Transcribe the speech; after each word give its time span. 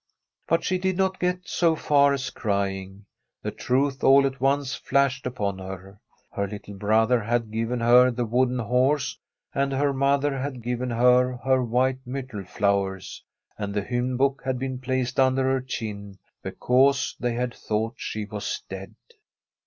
But 0.47 0.63
she 0.63 0.79
did 0.79 0.97
not 0.97 1.19
get 1.19 1.47
so 1.47 1.75
far 1.75 2.11
as 2.11 2.31
crying. 2.31 3.05
The 3.43 3.51
truth 3.51 4.03
all 4.03 4.25
at 4.25 4.41
once 4.41 4.73
flashed 4.73 5.27
upon 5.27 5.59
her. 5.59 5.99
Her 6.31 6.47
little 6.47 6.73
brother 6.73 7.21
had 7.21 7.51
given 7.51 7.79
her 7.81 8.09
the 8.09 8.25
wooden 8.25 8.57
horse, 8.57 9.19
and 9.53 9.71
her 9.71 9.93
mother 9.93 10.35
had 10.39 10.63
given 10.63 10.89
her 10.89 11.37
her 11.37 11.63
white 11.63 11.99
myrtle 12.07 12.45
flow 12.45 12.85
ers, 12.87 13.23
and 13.59 13.75
the 13.75 13.83
hymn 13.83 14.17
book 14.17 14.41
had 14.43 14.57
been 14.57 14.79
placed 14.79 15.19
under 15.19 15.43
her 15.43 15.61
chin, 15.61 16.17
because 16.41 17.15
they 17.19 17.33
had 17.35 17.53
thought 17.53 17.93
she 17.97 18.25
was 18.25 18.63
dead. 18.67 18.95